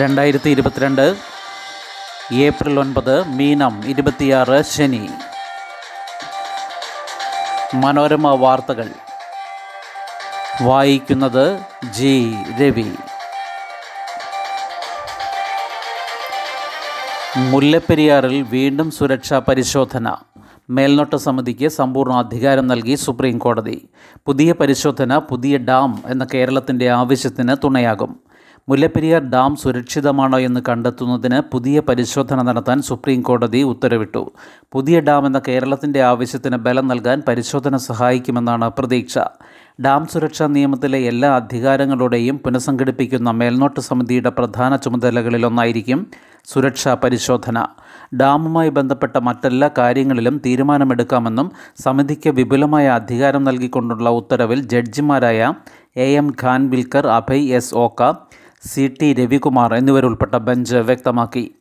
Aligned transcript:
രണ്ടായിരത്തി 0.00 0.50
ഇരുപത്തിരണ്ട് 0.50 1.16
ഏപ്രിൽ 2.32 2.80
ഒൻപത് 2.80 3.28
മീനം 3.28 3.82
ഇരുപത്തിയാറ് 3.86 4.62
ശനി. 4.62 5.08
മനോരമ 7.74 8.28
വാർത്തകൾ. 8.28 8.88
വായിക്കുന്നത് 10.62 11.60
ജി. 11.94 12.34
രവി. 12.60 12.92
മുല്ലപ്പെരിയാറിൽ 17.36 18.42
വീണ്ടും 18.42 18.90
സുരക്ഷാ 18.90 19.38
പരിശോധന. 19.38 20.16
മേൽനോട്ട 20.70 21.14
സമിതിക്ക് 21.14 21.68
സമ്പൂർണ 21.68 22.12
അധികാരം 22.12 22.66
നൽകി 22.66 22.94
സുപ്രീം 22.94 23.38
കോടതി 23.38 23.88
പുതിയ 24.26 24.52
പരിശോധന 24.52 25.18
പുതിയ 25.18 25.58
ഡാം 25.58 26.02
എന്ന 26.06 26.26
കേരളത്തിന്റെ 26.34 26.90
ആവശ്യത്തിന് 26.90 27.56
തുണയാകും. 27.64 28.29
മുല്ലപ്പെരിയാർ 28.70 29.22
ഡാം 29.30 29.52
സുരക്ഷിതമാണോ 29.56 30.38
എന്ന് 30.38 30.60
കണ്ടെത്തുന്നതിന് 30.68 31.38
പുതിയ 31.52 31.76
പരിശോധന 31.88 32.42
നടത്താൻ 32.42 32.78
സുപ്രീം 32.88 33.20
കോടതി 33.22 33.60
ഉത്തരവിട്ടു. 33.62 34.22
പുതിയ 34.72 34.96
ഡാം 35.00 35.26
എന്ന 35.26 35.38
കേരളത്തിന്റെ 35.48 36.00
ആവശ്യത്തിന് 36.02 36.56
ബലം 36.56 36.86
നൽകാൻ 36.88 37.22
പരിശോധന 37.28 37.76
സഹായിക്കുമെന്നാണ് 37.76 38.70
പ്രതീക്ഷ. 38.78 39.18
ഡാം 39.84 40.06
സുരക്ഷാ 40.12 40.46
നിയമത്തിലെ 40.46 40.98
എല്ലാ 40.98 41.30
അധികാരങ്ങളുടെയും 41.36 42.38
പുനഃസംഘടിപ്പിക്കുന്ന 42.44 43.30
മേൽനോട്ട 43.30 43.80
സമിതിയുടെ 43.80 44.30
പ്രധാന 44.30 44.76
ചുമതലകളിലൊന്നായിരിക്കും 44.76 46.00
സുരക്ഷാ 46.52 46.94
പരിശോധന. 46.94 47.58
ഡാമുമായി 48.20 48.70
ബന്ധപ്പെട്ട 48.78 49.16
മറ്റെല്ലാ 49.28 49.70
കാര്യങ്ങളിലും 49.78 50.36
തീരുമാനമെടുക്കാമെന്നും 50.46 51.48
സമിതിക്ക് 51.84 52.30
വിപുലമായ 52.30 52.86
അധികാരം 53.00 53.44
നൽകിക്കൊണ്ടുള്ള 53.44 54.10
ഉത്തരവിൽ 54.10 54.60
ജഡ്ജിമാരായ 54.74 55.40
A 55.96 56.08
M 56.22 56.28
Khanwilkar 56.42 57.06
Abhay 57.18 57.48
S 57.58 57.74
Oka 57.84 58.02
C 58.62 58.94
T 59.02 59.12
Ravikumar 59.12 59.74
എന്നിവരുൾപ്പെട്ട 59.74 60.36
bench 60.36 60.76
വ്യക്തമാക്കി. 60.76 61.54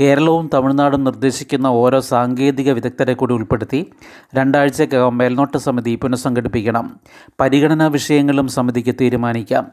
കേരളവും 0.00 0.50
തമിഴ്നാടും 0.54 1.04
നിർദ്ദേശിക്കുന്ന 1.04 1.66
ഓരോ 1.66 2.00
സാങ്കേതിക 2.00 2.72
വിദഗ്ധരെ 2.72 3.14
കൂടി 3.14 3.34
ഉൾപ്പെടുത്തി 3.34 3.92
രണ്ടാഴ്ചക്കകം 4.34 5.18
മേൽനോട്ട 5.18 5.56
സമിതി 5.56 5.94
പുനഃസംഘടിപ്പിക്കണം. 5.94 7.00
പരിഗണനാ 7.40 7.86
വിഷയങ്ങളും 7.86 8.48
സമിതിക്ക് 8.48 8.94
തീരുമാനിക്കാം. 9.00 9.70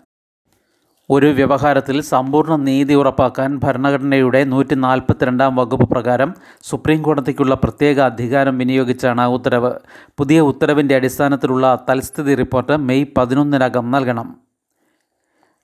ഒരു 1.09 1.25
വ്യവഹാരത്തിൽ 1.25 2.01
സമ്പൂർണ 2.01 2.55
നീതി 2.55 2.93
ഉറപ്പാക്കാൻ 2.93 3.59
ഭരണഘടനയുടെ 3.63 4.43
നൂറ്റി 4.43 4.75
നാൽപ്പത്തിരണ്ടാം 4.75 5.55
വകുപ്പ് 5.55 5.89
പ്രകാരം 5.89 6.33
സുപ്രീം 6.63 7.01
കോടതിക്കുള്ള 7.01 7.55
പ്രത്യേക 7.55 7.99
അധികാരം 7.99 8.57
വിനിയോഗിച്ചാണ് 8.57 9.21
ഉത്തരവ്. 9.21 9.73
പുതിയ 10.17 10.39
ഉത്തരവിന്റെ 10.39 10.95
അടിസ്ഥാനത്തിലുള്ള 10.95 11.85
തൽസ്ഥിതി 11.89 12.35
റിപ്പോർട്ട് 12.35 12.77
മെയ് 12.77 13.05
പതിനൊന്നിനകം 13.17 13.91
നൽകണം. 13.91 14.45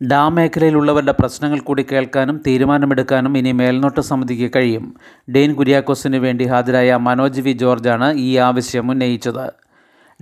ഡാം 0.10 0.36
മേഖലയിലുള്ളവരുടെ 0.36 1.12
പ്രശ്നങ്ങൾ 1.12 1.60
കൂടി 1.60 1.86
കേൾക്കാനും 1.92 2.42
തീരുമാനമെടുക്കാനും 2.48 3.38
ഇനി 3.38 3.52
മേൽനോട്ട 3.52 4.00
സമിതിക്ക് 4.00 4.52
കഴിയും. 4.56 4.96
ഡെയിൻ 5.30 5.54
കുര്യാക്കോസിന് 5.54 6.16
വേണ്ടി 6.16 6.46
ഹാജരായ 6.46 6.96
മനോജ് 6.96 7.42
വി 7.42 7.52
ജോർജാണ് 7.52 8.14
ഈ 8.14 8.38
ആവശ്യം 8.38 8.92
ഉന്നയിച്ചത്. 8.92 9.52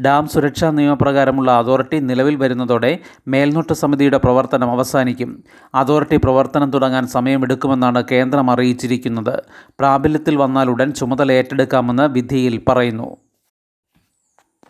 ഡാം 0.02 0.28
സുരക്ഷാ 0.28 0.72
നിയമപ്രകാരമുള്ള 0.72 1.52
അതോറിറ്റി 1.52 2.00
നിലവിൽ 2.00 2.36
വരുന്നതോടെ 2.36 3.00
മേൽനോട്ട 3.28 3.74
സമിതിയുടെ 3.74 4.18
പ്രവർത്തനം 4.18 4.72
അവസാനിക്കും. 4.72 5.44
അതോറിറ്റി 5.76 6.18
പ്രവർത്തനം 6.18 6.72
തുടങ്ങാൻ 6.72 7.08
സമയമെടുക്കുമെന്നാണ് 7.08 8.04
കേന്ദ്രം 8.12 8.52
അറിയിച്ചിരിക്കുന്നത്. 8.52 9.44
പ്രാബല്യത്തിൽ 9.80 10.36
വന്നാലുടൻ 10.36 10.92
ചുമതല 10.92 11.32
ഏറ്റെടുക്കാമെന്ന് 11.32 12.04
വിധിയിൽ 12.04 12.62
പറയുന്നു. 12.68 13.18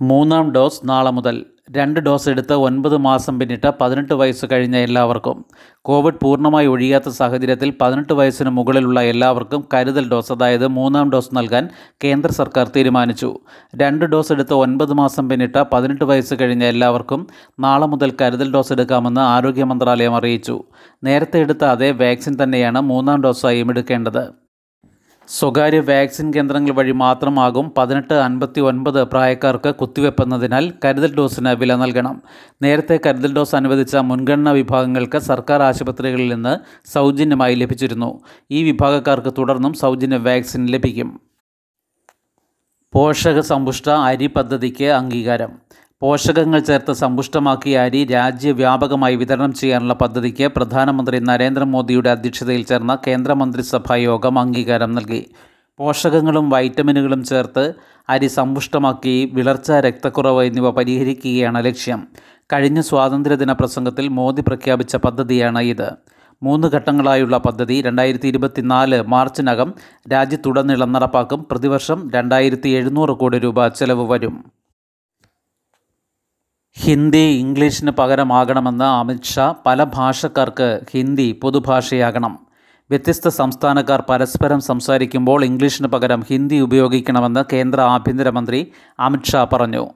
മൂന്നാം 0.01 0.51
ഡോസ് 0.51 0.81
നാളെ 0.85 1.11
മുതൽ. 1.11 1.45
രണ്ട് 1.75 1.99
ഡോസ് 1.99 2.29
എടുത്ത് 2.29 2.53
ഒൻപത് 2.53 2.97
മാസം 2.97 3.39
പിന്നിട്ട് 3.39 3.71
പതിനെട്ട് 3.81 4.13
വയസ്സ് 4.13 4.45
കഴിഞ്ഞ 4.51 4.75
എല്ലാവർക്കും. 4.75 5.45
കോവിഡ് 5.81 6.19
പൂർണമായി 6.23 6.67
ഒഴിയാത്ത 6.67 7.09
സാഹചര്യത്തിൽ 7.09 7.73
പതിനെട്ട് 7.81 8.13
വയസ്സിന് 8.13 8.49
മുകളിലുള്ള 8.49 9.01
എല്ലാവർക്കും 9.01 9.67
കരുതൽ 9.73 10.09
ഡോസ് 10.09 10.31
അതായത് 10.31 10.67
മൂന്നാം 10.67 11.09
ഡോസ് 11.09 11.29
നൽകാൻ 11.33 11.69
കേന്ദ്ര 12.03 12.31
സർക്കാർ 12.31 12.71
തീരുമാനിച്ചു. 12.75 13.39
രണ്ട് 13.75 14.05
ഡോസ് 14.05 14.31
എടുത്ത് 14.31 14.53
ഒൻപത് 14.53 14.93
മാസം 14.93 15.29
പിന്നിട്ട് 15.29 15.63
പതിനെട്ട് 15.73 16.03
വയസ്സ് 16.03 16.35
കഴിഞ്ഞ 16.41 16.63
എല്ലാവർക്കും 16.63 17.27
നാളെ 17.59 17.85
മുതൽ 17.85 18.13
കരുതൽ 18.21 18.53
ഡോസ് 18.53 18.73
എടുക്കാമെന്ന് 18.73 19.21
ആരോഗ്യ 19.21 19.63
മന്ത്രാലയം 19.63 20.15
അറിയിച്ചു. 20.15 20.63
നേരത്തെ 21.03 21.39
എടുത്ത 21.39 21.63
അതേ 21.63 21.91
വാക്സിൻ 21.91 22.37
തന്നെയാണ് 22.43 22.81
മൂന്നാം 22.81 23.21
ഡോസായും 23.21 23.69
എടുക്കേണ്ടത്. 23.69 24.38
സ്വകാര്യ 25.31 25.79
വാക്സിൻ 25.79 26.33
കേന്ദ്രങ്ങൾ 26.33 26.71
വഴി 26.71 26.91
മാത്രമാകും 26.91 27.73
പതിനെട്ട് 27.77 28.13
അൻപത്തി 28.13 28.61
ഒൻപത് 28.61 29.03
പ്രായക്കാർക്ക് 29.03 29.75
കുത്തിവെപ്പെന്നതിനാൽ 29.75 30.73
കരുതൽ 30.85 31.15
ഡോസിന് 31.15 31.49
വില 31.49 31.75
നൽകണം. 31.75 32.21
നേരത്തെ 32.61 32.99
കരുതൽ 33.05 33.33
ഡോസ് 33.33 33.55
അനുവദിച്ച 33.55 33.95
മുൻഗണനാ 33.95 34.51
വിഭാഗങ്ങൾക്ക് 34.51 35.17
സർക്കാർ 35.17 35.61
ആശുപത്രികളിൽ 35.61 36.33
നിന്ന് 36.33 36.57
സൗജന്യമായി 36.93 37.55
ലഭിച്ചിരുന്നു. 37.55 38.21
ഈ 38.51 38.71
വിഭാഗക്കാർക്ക് 38.71 39.33
തുടർന്നും 39.37 39.73
സൗജന്യ 39.73 40.17
വാക്സിൻ 40.17 40.65
ലഭിക്കും. 40.65 41.19
പോഷക 42.93 43.39
സമ്പുഷ്ട 43.39 43.89
അരി 43.89 44.27
പദ്ധതിക്ക് 44.27 44.85
അംഗീകാരം. 44.85 45.59
പോഷകങ്ങൾ 46.01 46.59
ചേർത്ത് 46.59 46.93
സമ്പുഷ്ടമാക്കിയ 46.93 47.79
അരി 47.79 48.05
രാജ്യവ്യാപകമായി 48.05 49.15
വിതരണം 49.15 49.53
ചെയ്യാനുള്ള 49.53 49.93
പദ്ധതിക്ക് 49.93 50.47
പ്രധാനമന്ത്രി 50.47 51.19
നരേന്ദ്രമോദിയുടെ 51.19 52.09
അധ്യക്ഷതയിൽ 52.09 52.63
ചേർന്ന 52.63 52.97
കേന്ദ്രമന്ത്രിസഭാ 53.07 53.95
യോഗം 53.95 54.39
അംഗീകാരം 54.39 54.91
നൽകി. 54.95 55.25
പോഷകങ്ങളും 55.77 56.49
വൈറ്റമിനുകളും 56.49 57.23
ചേർത്ത് 57.23 57.73
അരി 58.09 58.27
സമ്പുഷ്ടമാക്കി 58.27 59.31
വിളർച്ച 59.33 59.71
രക്തക്കുറവ് 59.71 60.43
എന്നിവ 60.43 60.71
പരിഹരിക്കുകയാണ് 60.71 61.65
ലക്ഷ്യം. 61.65 62.07
കഴിഞ്ഞ 62.53 62.81
സ്വാതന്ത്ര്യദിന 62.81 63.51
പ്രസംഗത്തിൽ 63.51 64.07
മോദി 64.07 64.41
പ്രഖ്യാപിച്ച 64.41 64.95
പദ്ധതിയാണ് 64.95 65.59
ഇത്. 65.59 65.91
മൂന്ന് 66.43 66.67
ഘട്ടങ്ങളായുള്ള 66.67 67.37
പദ്ധതി 67.37 67.81
രണ്ടായിരത്തി 67.81 68.27
ഇരുപത്തിനാല് 68.27 69.01
മാർച്ചിനകം 69.01 69.73
രാജ്യത്തുടനീളം 70.11 70.91
നടപ്പാക്കും. 70.91 71.45
പ്രതിവർഷം 71.51 72.09
രണ്ടായിരത്തി 72.15 72.69
എഴുന്നൂറ് 72.69 73.09
കോടി 73.09 73.39
രൂപ 73.39 73.67
ചെലവ് 73.67 74.07
വരും. 74.11 74.37
ഹിന്ദി 76.83 77.17
ഇംഗ്ലീഷിന് 77.17 77.91
പകരമാകണമെന്ന് 77.91 78.85
അമിത്ഷാ 78.85 79.53
പല 79.65 79.83
ഭാഷക്കാർക്ക് 79.83 80.81
ഹിന്ദി 80.91 81.39
പൊതുഭാഷയാകണം. 81.43 82.39
വ്യത്യസ്ത 82.89 83.27
സംസ്ഥാനക്കാർ 83.27 84.03
പരസ്പരം 84.09 84.61
സംസാരിക്കുമ്പോൾ 84.61 85.45
ഇംഗ്ലീഷിന് 85.45 85.87
പകരം 85.87 86.23
ഹിന്ദി 86.29 86.55
ഉപയോഗിക്കണമെന്ന് 86.55 87.43
കേന്ദ്ര 87.53 87.81
ആഭ്യന്തരമന്ത്രി 87.81 88.71
അമിത്ഷാ 88.99 89.47
പറഞ്ഞു. 89.53 89.87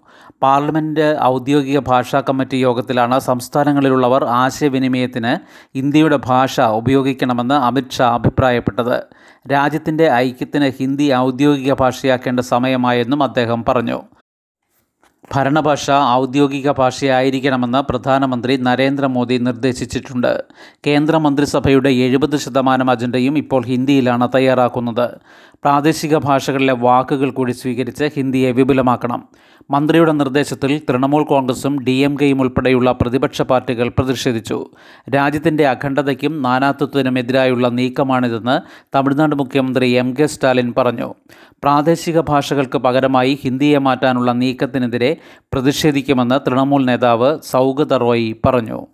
പാർലമെന്റ് 0.42 1.18
ഔദ്യോഗിക 1.22 1.80
ഭാഷാ 1.80 2.22
കമ്മിറ്റി 2.30 2.58
യോഗത്തിലാണ് 2.58 3.20
സംസ്ഥാനങ്ങളിലുള്ളവർ 3.20 4.24
ആശയവിനിമയത്തിന് 4.24 5.34
ഇന്ത്യയുടെ 5.76 6.20
ഭാഷ 6.26 6.62
ഉപയോഗിക്കണമെന്ന് 6.62 7.56
അമിത്ഷാ 7.56 8.14
അഭിപ്രായപ്പെട്ടത്. 8.14 9.04
രാജ്യത്തിന്റെ 9.52 10.12
ഐക്യത്തിന് 10.12 10.72
ഹിന്ദി 10.80 11.12
ഔദ്യോഗിക 11.14 11.74
ഭാഷയാക്കേണ്ട 11.74 12.40
സമയമായെന്നും 12.40 13.24
അദ്ദേഹം 13.24 13.66
പറഞ്ഞു. 13.68 14.02
ഭരണഭാഷ 15.32 15.92
ഔദ്യോഗിക 16.14 16.72
ഭാഷയായിരിക്കണമെന്ന് 16.72 17.78
പ്രധാനമന്ത്രി 17.78 18.58
നരേന്ദ്രമോദി 18.58 19.38
നിർദ്ദേശിച്ചിട്ടുണ്ട്. 19.38 20.44
കേന്ദ്രമന്ത്രിസഭയുടെ 20.88 21.90
എഴുപത് 21.90 22.36
ശതമാനം 22.38 22.90
അജണ്ടയും 22.90 23.38
ഇപ്പോൾ 23.38 23.66
ഹിന്ദിയിലാണ് 23.66 24.28
തയ്യാറാക്കുന്നത്. 24.36 25.08
പ്രാദേശിക 25.64 26.18
ഭാഷകളിലെ 26.18 26.74
വാക്കുകൾ 26.74 27.30
കൂടി 27.32 27.52
സ്വീകരിച്ച് 27.52 28.10
ഹിന്ദിയെ 28.16 28.52
വിപുലമാക്കണം. 28.52 29.28
മന്ത്രിയുടെ 29.72 30.12
നിർദ്ദേശത്തിൽ 30.12 30.82
തൃണമൂൽ 30.90 31.24
കോൺഗ്രസും 31.24 31.84
ഡി 31.84 31.92
എം 31.92 32.18
കെയും 32.22 32.42
ഉൾപ്പെടെയുള്ള 32.42 32.92
പ്രതിപക്ഷ 32.92 33.42
പാർട്ടികൾ 33.42 33.90
പ്രതിഷേധിച്ചു. 33.90 34.70
രാജ്യത്തിന്റെ 35.16 35.68
അഖണ്ഡതയ്ക്കും 35.68 36.42
നാനാത്വത്തിനും 36.42 37.20
എതിരായുള്ള 37.20 37.68
നീക്കമാണിതെന്ന് 37.68 38.62
തമിഴ്നാട് 38.96 39.36
മുഖ്യമന്ത്രി 39.36 39.90
എം 39.90 40.14
കെ 40.20 40.26
സ്റ്റാലിൻ 40.26 40.74
പറഞ്ഞു. 40.78 41.14
പ്രാദേശിക 41.64 42.20
ഭാഷകൾക്ക് 42.20 42.78
പകരമായി 42.78 43.40
ഹിന്ദിയെ 43.44 43.78
മാറ്റാനുള്ള 43.78 44.32
നീക്കത്തിനെതിരെ 44.32 45.18
പ്രതിഷേധിക്കുമെന്ന് 45.54 46.40
തൃണമൂൽ 46.48 46.86
നേതാവ് 46.86 47.40
സൗഗത 47.42 47.94
റോയി 47.94 48.42
പറഞ്ഞു. 48.46 48.88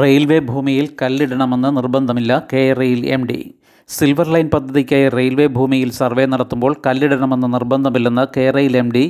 റെയിൽവേ 0.00 0.38
ഭൂമിയിൽ 0.38 0.88
കല്ലിടണമെന്ന് 1.02 1.76
നിർബന്ധമില്ല 1.76 2.46
K 2.52 2.72
rail 2.72 3.06
M 3.06 3.26
D. 3.26 3.54
Silver 3.96 4.28
line 4.34 4.46
പദ്ധതിക്കായി 4.54 5.04
റെയിൽവേ 5.14 5.44
ഭൂമിയിൽ 5.56 5.90
സർവേ 5.98 6.24
നടത്തുമ്പോൾ 6.32 6.72
കല്ലിടണമെന്ന് 6.86 7.48
നിർബന്ധമില്ലെന്ന് 7.54 8.24
കേരയിൽ 8.36 8.74
M 8.80 8.88
D 8.96 9.04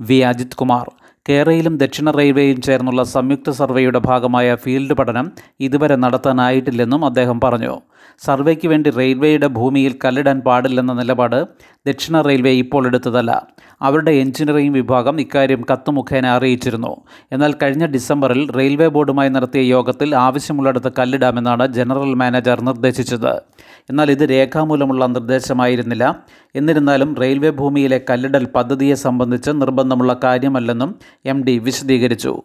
V 0.00 0.18
Ajith 0.30 0.56
Kumar. 0.60 0.86
കേരളയിലും 1.28 1.74
ദക്ഷിണ 1.82 2.10
റെയിൽവേയും 2.18 2.58
ചേർന്നുള്ള 2.66 3.02
സംയുക്ത 3.12 3.50
സർവേയുടെ 3.58 4.00
ഭാഗമായ 4.08 4.56
ഫീൽഡ് 4.64 4.94
പഠനം 5.00 5.26
ഇതുവരെ 5.66 5.96
നടത്താനായിട്ടില്ലെന്നും 6.04 7.04
അദ്ദേഹം 7.10 7.38
പറഞ്ഞു. 7.44 7.74
സർവേക്ക് 8.18 8.68
വേണ്ടി 8.68 8.90
റെയിൽവേയുടെ 8.90 9.46
ഭൂമിയിൽ 9.46 9.94
കല്ലിടാൻ 10.04 10.40
പാടില്ലെന്ന 10.40 10.92
നിലപാട് 10.92 11.46
ദക്ഷിണ 11.86 12.20
റെയിൽവേ 12.20 12.50
ഇപ്പോൾ 12.50 12.86
എടുത്തതല്ല. 12.86 13.46
അവരുടെ 13.82 14.10
എഞ്ചിനീയറിംഗ് 14.10 14.74
വിഭാഗം 14.74 15.20
ഇക്കാര്യം 15.20 15.64
കത്ത് 15.72 15.90
മുഖേന 15.90 16.26
അറിയിച്ചിരുന്നു. 16.26 16.96
എന്നാൽ 17.32 17.54
കഴിഞ്ഞ 17.62 17.86
ഡിസംബറിൽ 17.86 18.52
റെയിൽവേ 18.52 18.86
ബോർഡുമായി 18.86 19.28
നടത്തിയ 19.28 19.62
യോഗത്തിൽ 19.62 20.14
ആവശ്യമുള്ളിടത്ത് 20.14 20.92
കല്ലിടാമെന്നാണ് 20.98 21.66
ജനറൽ 21.66 22.14
മാനേജർ 22.14 22.60
നിർദ്ദേശിച്ചത്. 22.60 23.42
എന്നാൽ 23.90 24.10
ഇത് 24.10 24.30
രേഖാമൂലമുള്ള 24.30 25.06
നിർദ്ദേശമായിരുന്നില്ല. 25.06 26.24
എന്നിരുന്നാലും 26.54 27.16
റെയിൽവേ 27.16 27.50
ഭൂമിയിലെ 27.50 28.00
കല്ലിടൽ 28.10 28.44
പദ്ധതിയെ 28.44 28.94
സംബന്ധിച്ച് 28.94 29.50
നിർബന്ധമുള്ള 29.50 30.16
കാര്യമല്ലെന്നും 30.24 30.94
എം 31.26 31.40
വിശദീകരിച്ചു. 31.40 32.42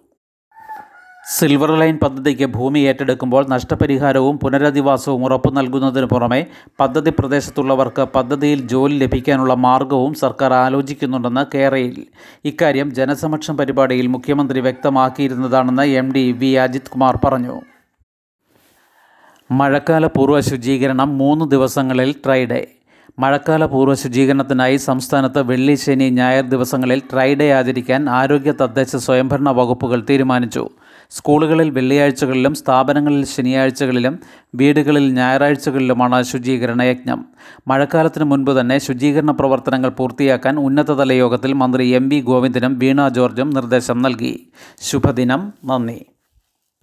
സിൽവർ 1.37 1.71
ലൈൻ 1.79 1.97
പദ്ധതിക്ക് 1.97 2.45
ഭൂമി 2.45 2.79
ഏറ്റെടുക്കുമ്പോൾ 2.79 3.45
നഷ്ടപരിഹാരവും 3.49 4.39
പുനരധിവാസവും 4.39 5.23
ഉറപ്പു 5.23 5.49
നൽകുന്നതിന് 5.49 6.05
പുറമെ 6.05 6.39
പദ്ധതി 6.79 7.11
പ്രദേശത്തുള്ളവർക്ക് 7.19 8.01
പദ്ധതിയിൽ 8.15 8.59
ജോലി 8.67 8.97
ലഭിക്കാനുള്ള 8.97 9.53
മാർഗവും 9.53 10.13
സർക്കാർ 10.13 10.53
ആലോചിക്കുന്നുണ്ടെന്ന് 10.53 11.45
കേരയിൽ 11.55 12.05
ഇക്കാര്യം 12.45 12.95
ജനസമക്ഷം 12.95 13.57
പരിപാടിയിൽ 13.57 14.07
മുഖ്യമന്ത്രി 14.07 14.59
വ്യക്തമാക്കിയിരുന്നതാണെന്ന് 14.59 15.83
M 15.83 16.13
D 16.13 16.31
V 16.31 16.51
Ajith 16.53 16.89
Kumar 16.89 17.19
പറഞ്ഞു. 17.25 17.61
മഴക്കാല 19.51 20.07
പൂർവ 20.07 20.39
ശുചീകരണം 20.39 21.17
മൂന്ന് 21.17 21.45
ദിവസങ്ങളിൽ 21.45 22.15
ട്രൈഡേ 22.25 22.67
മഴക്കാല 23.19 23.65
പൂർവ 23.65 23.93
ശുചീകരണത്തിനായി 23.93 24.77
സംസ്ഥാനത്ത് 24.77 25.41
വെള്ളി 25.41 25.75
ശനി 25.75 26.09
ഞായർ 26.09 26.45
ദിവസങ്ങളിൽ 26.49 27.01
ട്രൈഡേ 27.11 27.51
ആചരിക്കാൻ 27.51 28.09
ആരോഗ്യ 28.09 28.51
തദ്ദേശ 28.51 28.95
സ്വയംഭരണ 28.95 29.49
വകുപ്പുകൾ 29.49 30.05
തീരുമാനിച്ചു. 30.09 30.69
സ്കൂളുകളിൽ 31.11 31.69
വെള്ളിയാഴ്ചകളിലും 31.69 32.53
സ്ഥാപനങ്ങളിൽ 32.55 33.25
ശനിയാഴ്ചകളിലും 33.25 34.19
വീടുകളിൽ 34.55 35.13
ഞായറാഴ്ചകളിലുമാണ് 35.13 36.23
ശുചീകരണ 36.23 36.81
യജ്ഞം 36.81 37.25
മഴക്കാലത്തിന് 37.67 38.25
മുൻപ് 38.25 38.61
തന്നെ 38.61 38.77
ശുചീകരണ 38.77 39.31
പ്രവർത്തനങ്ങൾ 39.31 39.89
പൂർത്തിയാക്കാൻ 39.89 40.59
ഉന്നതതല 40.59 41.11
യോഗത്തിൽ 41.11 41.53
മന്ത്രി 41.53 41.87
എം 41.89 42.09
വി 42.09 42.21
ഗോവിന്ദനും 42.21 42.77
വീണ 42.77 43.07
ജോർജും 43.07 43.49
നിർദ്ദേശം 43.49 44.01
നൽകി. 44.01 44.47
ശുഭദിനം. 44.81 45.53
നന്ദി. 45.65 46.05